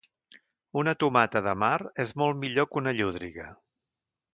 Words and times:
Una 0.83 0.95
tomata 1.03 1.43
de 1.49 1.55
mar 1.65 1.77
és 2.07 2.17
molt 2.23 2.43
millor 2.47 2.71
que 2.73 2.83
una 2.85 2.99
llúdriga 3.01 3.51